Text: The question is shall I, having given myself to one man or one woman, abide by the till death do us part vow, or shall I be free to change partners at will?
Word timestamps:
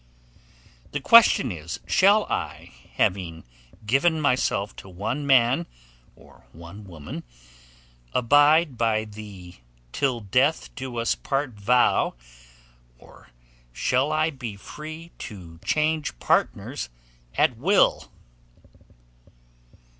The 0.93 0.99
question 0.99 1.51
is 1.51 1.79
shall 1.85 2.23
I, 2.23 2.73
having 2.95 3.43
given 3.85 4.19
myself 4.19 4.75
to 4.77 4.89
one 4.89 5.27
man 5.27 5.67
or 6.15 6.47
one 6.53 6.85
woman, 6.85 7.21
abide 8.11 8.79
by 8.79 9.05
the 9.05 9.57
till 9.91 10.19
death 10.21 10.73
do 10.73 10.97
us 10.97 11.13
part 11.13 11.51
vow, 11.51 12.15
or 12.97 13.29
shall 13.71 14.11
I 14.11 14.31
be 14.31 14.55
free 14.55 15.11
to 15.19 15.59
change 15.63 16.17
partners 16.17 16.89
at 17.35 17.55
will? 17.55 18.11